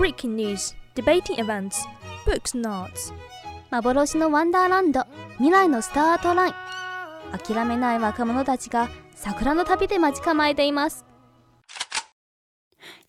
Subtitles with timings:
[0.00, 1.86] Breaking news, debating events,
[2.24, 3.12] books notes.
[3.70, 6.54] 幻のワンダーランド未来のスタートライン
[7.38, 11.04] 諦めない若者たちが桜の旅で待ち構えています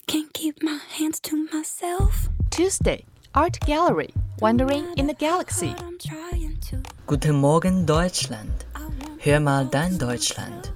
[0.06, 2.30] Can't keep my hands to myself.
[2.50, 5.74] Tuesday, Art Gallery, Wandering in the Galaxy.
[7.08, 8.66] Guten Morgen Deutschland.
[9.24, 10.74] Hör mal dein Deutschland.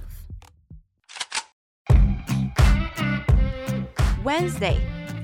[4.24, 4.80] Wednesday,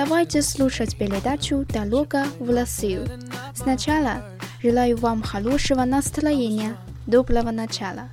[0.00, 3.06] Давайте слушать передачу «Дорога в Россию».
[3.54, 4.24] Сначала
[4.62, 8.08] желаю вам хорошего настроения, доброго начала.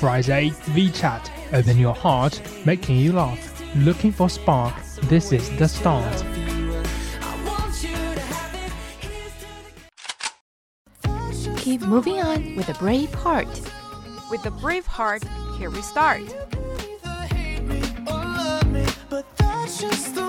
[0.00, 1.30] Friday VChat.
[1.52, 3.38] Open your heart, making you laugh.
[3.76, 4.74] Looking for spark.
[5.08, 6.24] This is the start.
[11.56, 13.48] Keep moving on with a brave heart.
[14.30, 15.22] With a brave heart,
[15.58, 16.57] here we start. "
[19.79, 20.28] just the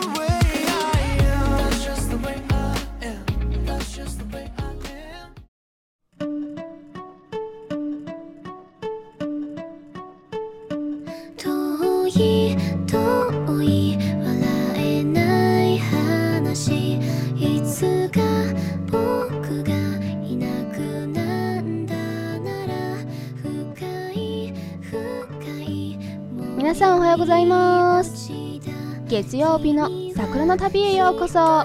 [29.30, 31.64] 月曜日の桜の旅へようこそ。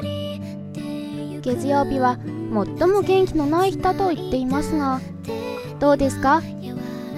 [1.41, 5.01] 月曜日は最も元気のない日だと言っていますが
[5.79, 6.43] どうですか？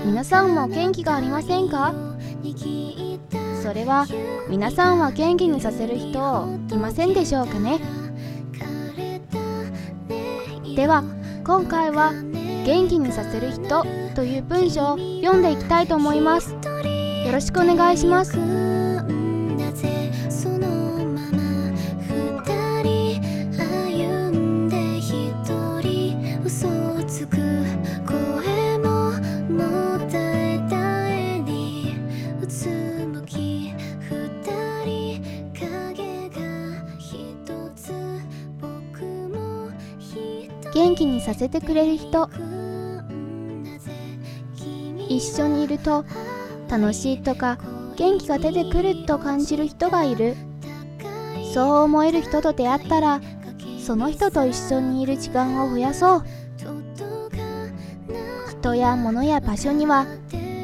[0.05, 1.93] 皆さんも元気がありませんか？
[3.61, 4.07] それは
[4.47, 7.81] 皆さんは元気にさせる人いませんでしょうかね？
[10.77, 11.03] では
[11.43, 12.13] 今回は
[12.65, 13.83] 元気にさせる人
[14.15, 16.53] という文章を読んでいきたいと思います。
[16.53, 18.37] よろしくお願いします。
[40.87, 42.29] 元気にさせてくれる人。
[45.09, 46.05] 一緒にいると
[46.69, 47.57] 楽しいとか
[47.97, 50.37] 元気が出てくると感じる人がいる。
[51.53, 53.19] そう思える人と出会ったら
[53.85, 56.23] その人と一緒にいる時間を増やそう。
[58.61, 60.05] 人や物や場所には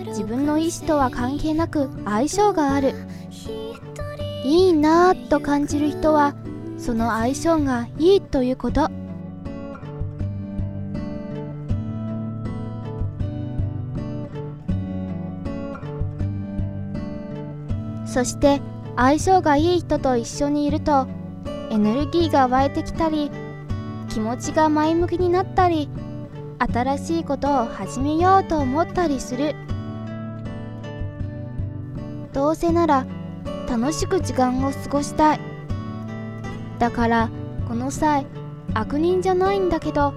[0.07, 2.94] 自分の意思とは関係なく相性がある。
[4.45, 6.33] いいなぁと感じる人は
[6.77, 8.89] その相性がいいということ。
[18.13, 18.62] そして
[18.95, 21.07] 相性がいい人と一緒にいると
[21.71, 23.31] エネルギーが湧いてきたり
[24.07, 25.89] 気持ちが前向きになったり
[26.60, 29.56] 新しいことを始めようと思ったりする。
[32.33, 33.07] どうせなら
[33.68, 35.39] 楽しく時間を過ごしたい。
[36.77, 37.31] だから
[37.68, 38.27] この際
[38.75, 40.13] 悪人じゃないんだけど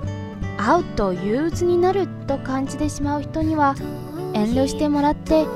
[0.59, 3.75] 会うと憂鬱になると感じてしまう人には
[4.35, 5.47] 遠慮してもらって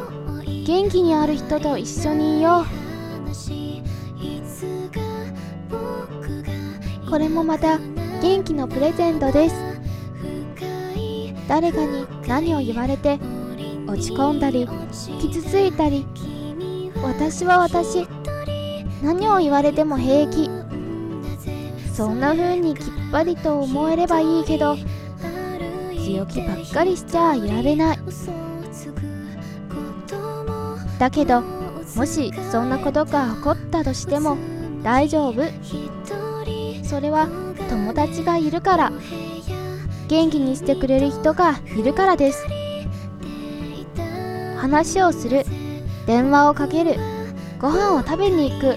[0.70, 2.66] 元気にある人と一緒にいよう。
[7.10, 7.80] これもまた
[8.22, 9.56] 元気のプレゼントです。
[11.48, 13.18] 誰かに何を言われて
[13.88, 14.68] 落ち込んだり
[15.20, 16.06] 傷ついたり
[17.02, 18.06] 私は私
[19.02, 20.48] 何を言われても平気。
[21.92, 24.76] そんな風にきっぱりと思えればいいけど
[25.96, 27.98] 強気ばっかりしちゃいられない。
[31.00, 34.36] だけどもしそんなことが起こったとしても
[34.82, 35.42] 大丈夫。
[36.84, 37.28] それは
[37.70, 38.92] 友達がいるから。
[40.08, 42.44] 元気にしてくれる人がいるからです。
[44.58, 45.44] 話をする。
[46.06, 46.96] 電話をかける。
[47.58, 48.76] ご飯を食べに行く。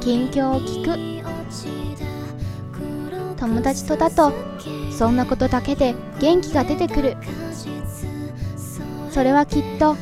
[0.00, 0.98] 近況を聞く。
[3.38, 4.32] 友達とだと
[4.90, 7.16] そんなことだけで元気が出てくる。
[9.10, 9.96] それはきっと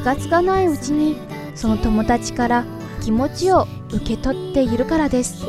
[0.00, 1.18] 気がつかないうちに
[1.54, 2.64] その友達から
[3.02, 5.44] 気持ちを受け取っているからです。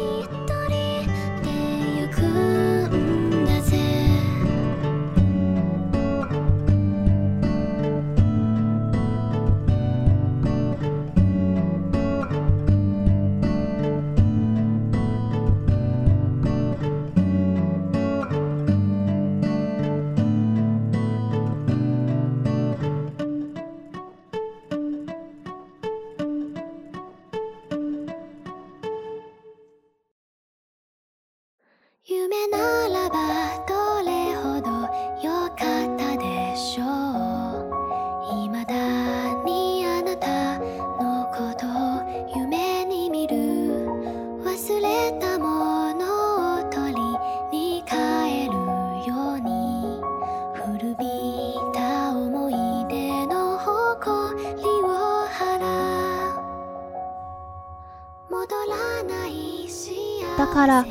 [60.62, 60.86] から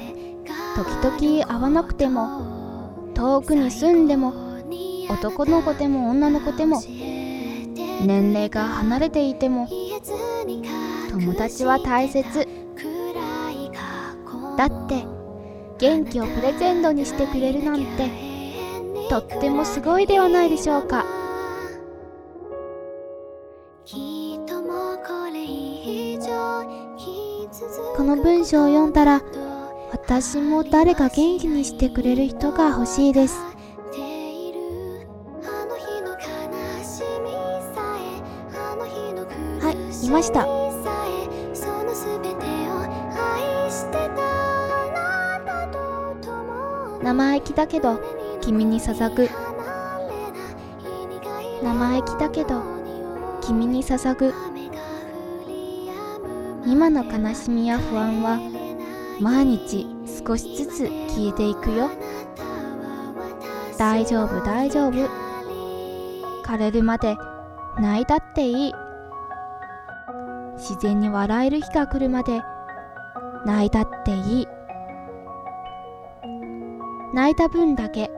[0.74, 4.34] 時々会わなくても遠くに住んでも
[5.08, 9.68] 男の子でも女の子でも年齢が離れていても
[11.10, 12.48] 友達は大切。
[14.56, 15.04] だって
[15.78, 18.10] 元気をプレゼントにしてくれるなんて
[19.08, 21.06] とってもすごいではないでしょうか。
[27.96, 29.20] この文章を読んだら
[30.10, 33.36] 私も誰か元気にしてくれる人が欲しいです。
[39.60, 39.70] は
[40.02, 40.48] いいました。
[47.04, 48.00] 生意気だけど
[48.40, 49.28] 君に捧ぐ。
[51.62, 52.64] 生意気だけど
[53.42, 54.34] 君に捧ぐ。
[56.66, 58.40] 今の悲しみや不安は
[59.20, 61.90] 毎日少しずつ消えていくよ。
[63.78, 64.92] 大丈夫大丈夫。
[66.44, 67.16] 枯れるまで
[67.78, 68.72] 泣いたっていい。
[70.56, 72.42] 自然に笑える日が来るまで
[73.46, 74.48] 泣いたっていい。
[77.14, 78.10] 泣いた分だけ。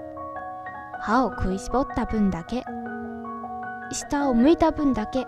[1.01, 2.65] 歯を食いしぼった分だけ。
[3.93, 5.27] 下を向いた分だけ。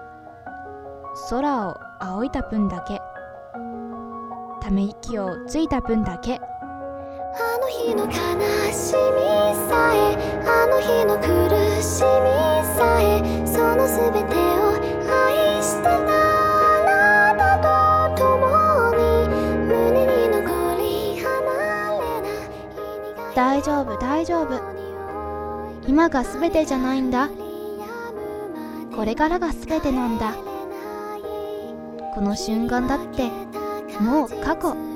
[1.30, 3.00] 空を仰いだ分だけ。
[4.60, 6.40] ため息をついた分だけ。
[7.82, 8.12] 日の悲
[8.72, 9.18] しみ
[9.68, 10.14] さえ
[10.46, 11.26] あの日の苦
[11.82, 12.06] しみ
[12.76, 13.04] さえ
[13.44, 14.78] そのすべてを
[15.10, 19.02] 愛してたあなたと共に
[19.66, 20.42] 胸に残
[20.78, 20.84] り
[21.20, 21.26] 離
[22.00, 24.60] れない大丈夫大丈夫。
[25.86, 27.28] 今が全てじゃないんだ。
[28.94, 30.34] これからが全てなんだ。
[32.14, 33.28] この瞬間だって
[34.00, 34.93] もう過去。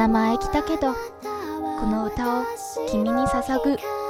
[0.00, 0.94] 生意気だけど
[1.78, 2.44] この歌を
[2.90, 3.76] 君に捧ぐ「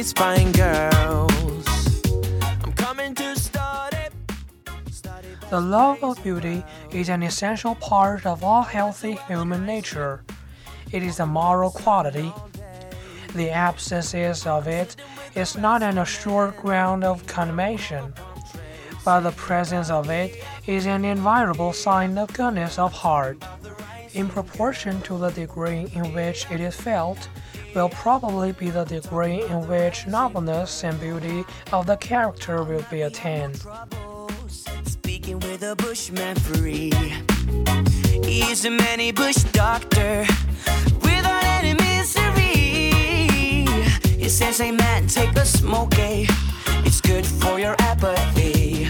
[0.00, 1.29] nice fine girls.
[5.50, 10.22] The love of beauty is an essential part of all healthy human nature.
[10.92, 12.32] It is a moral quality.
[13.34, 14.94] The absence of it
[15.34, 18.14] is not an assured ground of condemnation,
[19.04, 23.42] but the presence of it is an invariable sign of goodness of heart.
[24.14, 27.28] In proportion to the degree in which it is felt,
[27.74, 33.02] will probably be the degree in which nobleness and beauty of the character will be
[33.02, 33.64] attained.
[35.62, 36.90] A bushman free.
[38.24, 40.24] He's a many bush doctor
[41.02, 42.94] without any misery.
[44.18, 46.24] He says, Hey man, take a smoke, eh?
[46.86, 48.88] It's good for your apathy.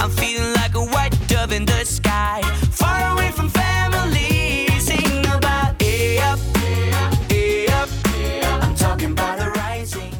[0.00, 2.40] I'm feeling like a white dove in the sky,
[2.70, 4.68] far away from family.
[4.78, 5.74] Sing about
[6.22, 6.40] up,
[7.76, 7.90] up.
[8.62, 10.14] I'm talking about the rising.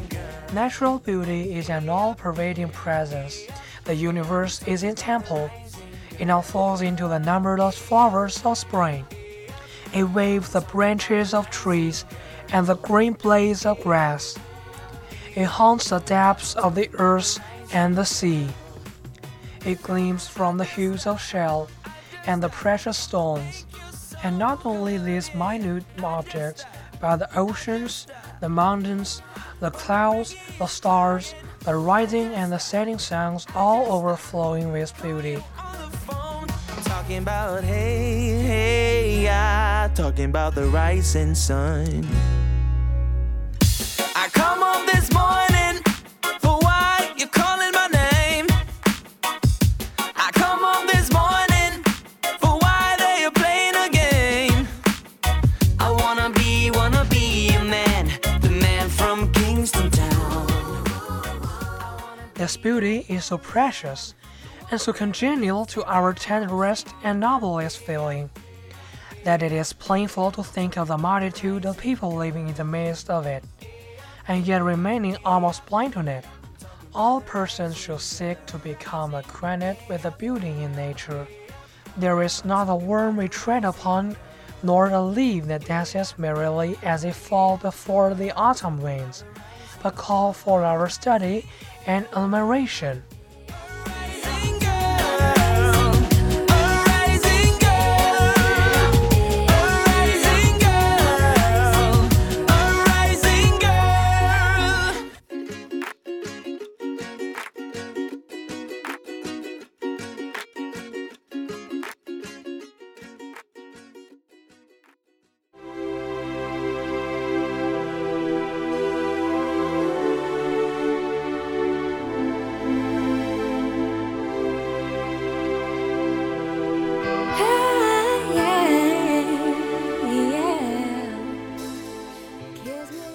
[0.53, 3.47] Natural beauty is an all pervading presence.
[3.87, 5.49] The universe is a temple.
[6.19, 9.05] It now falls into the numberless flowers of spring.
[9.93, 12.03] It waves the branches of trees
[12.51, 14.37] and the green blades of grass.
[15.35, 17.39] It haunts the depths of the earth
[17.71, 18.49] and the sea.
[19.65, 21.69] It gleams from the hues of shell
[22.25, 23.65] and the precious stones.
[24.21, 26.65] And not only these minute objects,
[26.99, 28.07] but the oceans,
[28.41, 29.21] the mountains,
[29.61, 31.33] the clouds, the stars,
[31.67, 35.37] the rising and the setting suns all overflowing with beauty.
[36.85, 42.07] Talking about hey, hey, yeah, talking about the rising sun.
[62.67, 64.13] Beauty is so precious
[64.69, 68.29] and so congenial to our tenderest and noblest feeling
[69.23, 73.09] that it is painful to think of the multitude of people living in the midst
[73.09, 73.41] of it,
[74.27, 76.25] and yet remaining almost blind to it.
[76.93, 81.25] All persons should seek to become acquainted with the beauty in nature.
[81.95, 84.17] There is not a worm we tread upon,
[84.61, 89.23] nor a leaf that dances merrily as it falls before the autumn winds,
[89.81, 91.45] but call for our study
[91.87, 93.03] and admiration.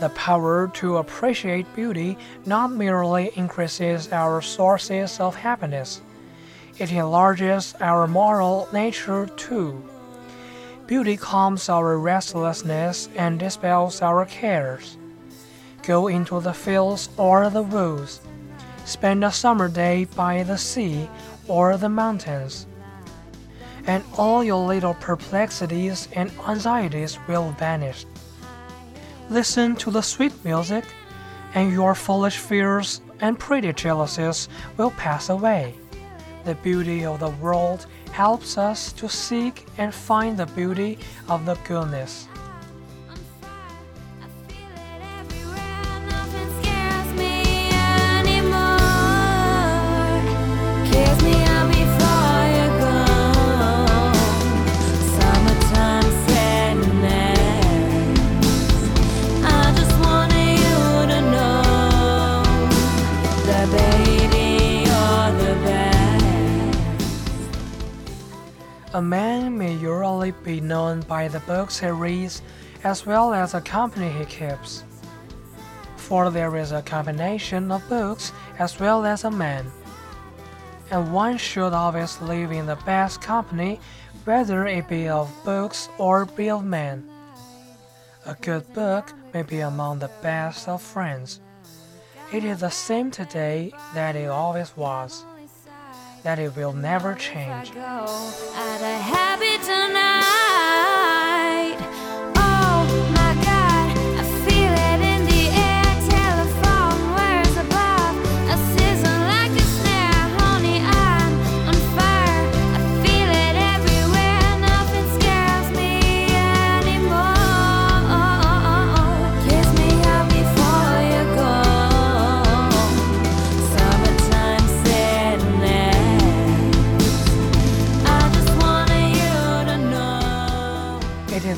[0.02, 6.00] The power to appreciate beauty not merely increases our sources of happiness,
[6.76, 9.80] it enlarges our moral nature too.
[10.88, 14.98] Beauty calms our restlessness and dispels our cares.
[15.84, 18.22] Go into the fields or the woods.
[18.84, 21.08] Spend a summer day by the sea
[21.46, 22.66] or the mountains.
[23.86, 28.04] And all your little perplexities and anxieties will vanish.
[29.32, 30.84] Listen to the sweet music,
[31.54, 35.74] and your foolish fears and pretty jealousies will pass away.
[36.44, 40.98] The beauty of the world helps us to seek and find the beauty
[41.30, 42.28] of the goodness.
[69.02, 72.40] A man may usually be known by the books he reads
[72.84, 74.84] as well as the company he keeps.
[75.96, 78.30] For there is a combination of books
[78.60, 79.72] as well as a man.
[80.92, 83.80] And one should always live in the best company,
[84.22, 87.10] whether it be of books or be of men.
[88.24, 91.40] A good book may be among the best of friends.
[92.32, 95.24] It is the same today that it always was
[96.22, 97.72] that it will never change.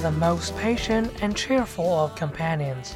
[0.04, 2.94] The most patient and cheerful of companions.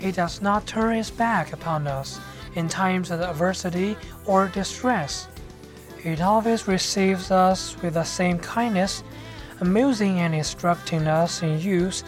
[0.00, 2.20] It does not turn its back upon us
[2.54, 5.26] in times of adversity or distress.
[6.04, 9.02] It always receives us with the same kindness,
[9.58, 12.04] amusing and instructing us in youth,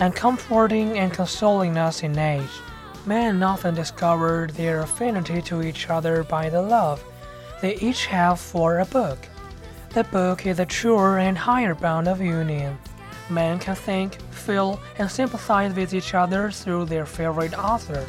[0.00, 2.56] and comforting and consoling us in age.
[3.06, 7.00] Men often discover their affinity to each other by the love
[7.60, 9.28] they each have for a book.
[9.90, 12.76] The book is the truer and higher bond of union.
[13.28, 18.04] Men can think, feel, and sympathize with each other through their favorite author.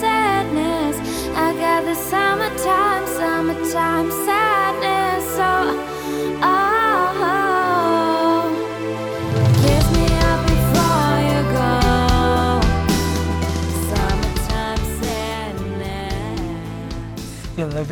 [0.00, 0.96] Sadness.
[1.36, 4.53] I got the summertime, summertime sadness.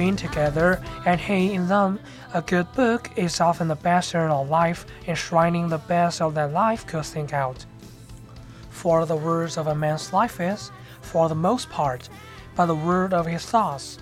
[0.03, 1.99] Living together, and he in them.
[2.35, 6.87] A good book is often the best of life, enshrining the best of that life
[6.87, 7.65] could think out.
[8.71, 12.09] For the words of a man's life is, for the most part,
[12.57, 13.99] but the word of his thoughts.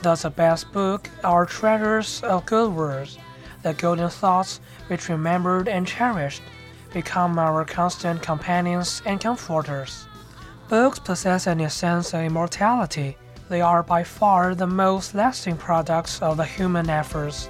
[0.00, 3.18] Thus, the best book are treasures of good words,
[3.62, 6.42] the golden thoughts which remembered and cherished
[6.94, 10.06] become our constant companions and comforters.
[10.68, 13.16] Books possess an essence of immortality.
[13.50, 17.48] They are by far the most lasting products of the human efforts.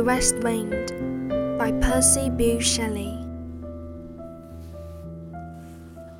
[0.00, 3.18] The West Wind by Percy Bysshe Shelley.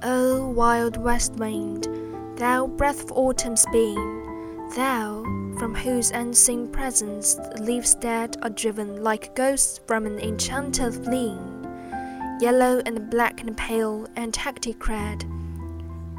[0.03, 1.88] O wild west wind,
[2.37, 5.23] thou breath of autumn's being, thou
[5.59, 11.66] from whose unseen presence the leaves dead are driven like ghosts from an enchanted fleeing,
[12.38, 15.25] yellow and black and pale and hectic clad,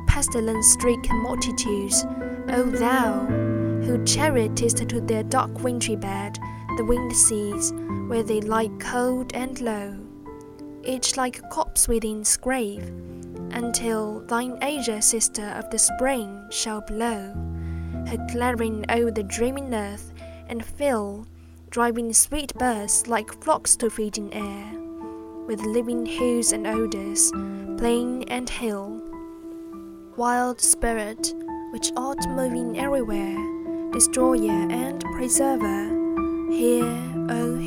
[0.07, 2.07] pestilence stricken multitudes,
[2.49, 3.19] O thou
[3.85, 6.39] who chariotest to their dark wintry bed
[6.77, 7.73] the winged seas,
[8.07, 9.95] where they lie cold and low,
[10.83, 12.87] each like a corpse within its grave,
[13.51, 17.33] until thine azure sister of the spring shall blow
[18.07, 20.13] her clarion o'er the dreaming earth,
[20.47, 21.25] and fill,
[21.69, 24.79] driving sweet birds like flocks to feed in air,
[25.47, 27.31] with living hues and odors,
[27.77, 29.01] plain and hill.
[30.17, 31.33] Wild spirit,
[31.71, 33.37] which art moving everywhere,
[33.91, 36.00] destroyer and preserver,
[36.51, 36.83] hear,
[37.29, 37.57] oh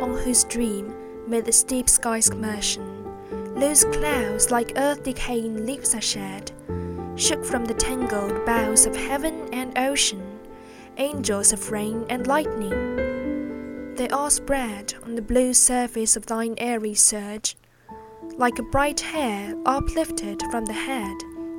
[0.00, 0.67] on whose dream
[1.48, 2.84] the steep sky's commotion,
[3.54, 6.52] loose clouds like earth decaying leaves are shed,
[7.16, 10.22] shook from the tangled boughs of heaven and ocean,
[10.98, 13.94] angels of rain and lightning.
[13.94, 17.56] They are spread on the blue surface of thine airy surge,
[18.36, 21.16] like a bright hair uplifted from the head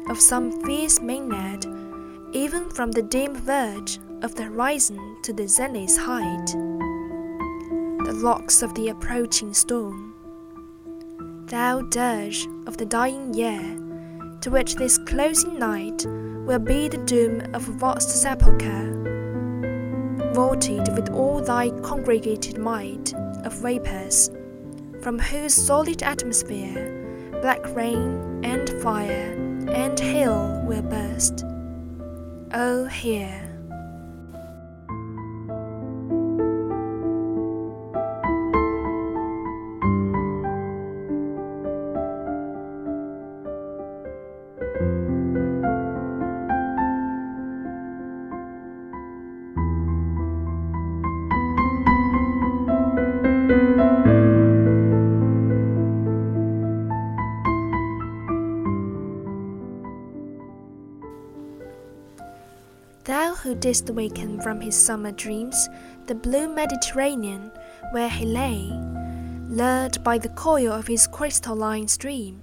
[0.07, 1.65] of some fierce Maenad,
[2.35, 6.68] even from the dim verge of the horizon to the zenith's height
[8.05, 10.13] the locks of the approaching storm.
[11.47, 13.61] Thou dirge of the dying year,
[14.41, 16.05] to which this closing night
[16.45, 18.93] will be the doom of a vast sepulchre,
[20.33, 24.29] vaulted with all thy congregated might of vapors,
[25.01, 26.95] from whose solid atmosphere
[27.41, 29.33] black rain and fire
[29.69, 31.45] and hail will burst.
[32.51, 33.48] Oh, hear!
[63.49, 65.69] Who didst waken from his summer dreams
[66.05, 67.49] the blue Mediterranean,
[67.89, 68.69] where he lay,
[69.47, 72.39] lured by the coil of his crystalline stream,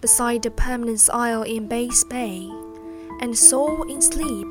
[0.00, 2.48] beside the permanent isle in Bass Bay,
[3.20, 4.46] and saw in sleep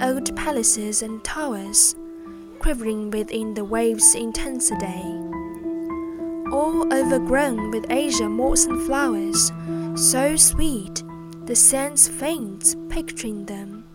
[0.00, 1.96] old palaces and towers,
[2.60, 5.02] quivering within the waves' intensity,
[6.52, 9.50] all overgrown with azure moss and flowers,
[9.96, 11.02] so sweet
[11.46, 13.85] the sense faints picturing them.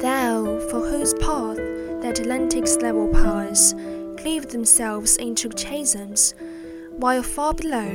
[0.00, 3.74] Thou, for whose path the Atlantic's level powers
[4.16, 6.34] cleave themselves into chasms,
[6.96, 7.90] while far below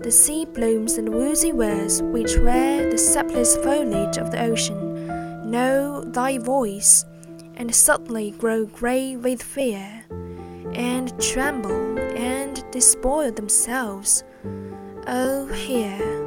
[0.00, 6.02] the sea blooms and woozy words which wear the sapless foliage of the ocean know
[6.02, 7.04] thy voice
[7.56, 10.04] and suddenly grow grey with fear
[10.74, 14.22] and tremble and despoil themselves.
[15.06, 16.17] Oh, hear.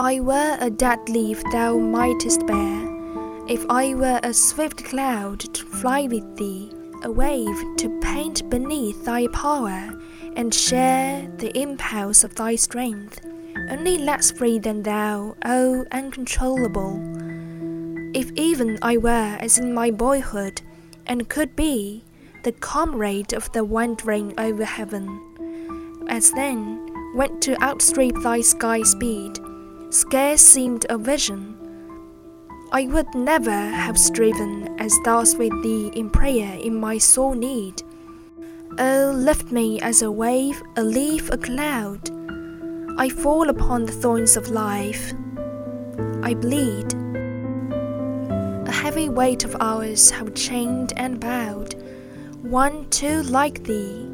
[0.00, 2.88] I were a dead leaf thou mightest bear,
[3.46, 9.04] if I were a swift cloud to fly with thee, a wave to paint beneath
[9.04, 9.92] thy power,
[10.36, 13.20] and share the impulse of thy strength,
[13.68, 16.98] only less free than thou, O uncontrollable.
[18.14, 20.62] If even I were as in my boyhood,
[21.06, 22.04] and could be
[22.44, 29.39] the comrade of the wandering over heaven, as then went to outstrip thy sky speed
[29.90, 31.56] scarce seemed a vision.
[32.72, 37.82] I would never have striven as thus with thee in prayer in my sore need.
[38.78, 42.08] Oh, lift me as a wave, a leaf, a cloud.
[42.98, 45.12] I fall upon the thorns of life.
[46.22, 46.94] I bleed.
[48.68, 51.74] A heavy weight of hours have chained and bowed,
[52.42, 54.08] one too like thee,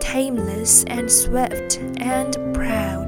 [0.00, 3.01] tameless and swift and proud.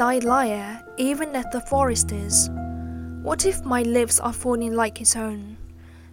[0.00, 2.48] Thy lyre, even as the forest is.
[3.20, 5.58] What if my lips are falling like his own?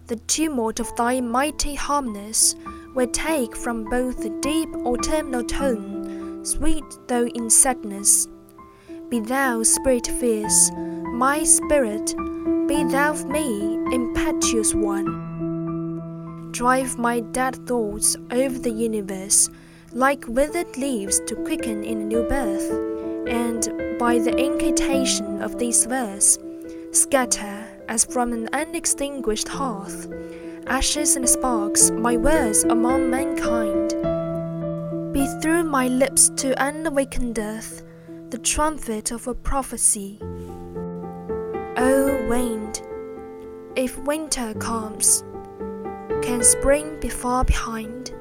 [0.08, 2.54] The tumult of thy mighty harmonies
[2.94, 8.28] will take from both the deep autumnal tone, sweet though in sadness.
[9.08, 10.70] Be thou spirit fierce,
[11.14, 12.14] my spirit,
[12.68, 16.50] be thou of me, impetuous one.
[16.52, 19.48] Drive my dead thoughts over the universe
[19.92, 22.87] like withered leaves to quicken in a new birth
[23.28, 26.38] and by the incantation of this verse,
[26.92, 30.10] scatter as from an unextinguished hearth,
[30.66, 33.90] ashes and sparks, my words among mankind.
[35.12, 37.82] Be through my lips to unawakened earth
[38.30, 40.18] the trumpet of a prophecy.
[41.76, 42.82] O wind,
[43.74, 45.22] if winter comes,
[46.22, 48.12] can spring be far behind?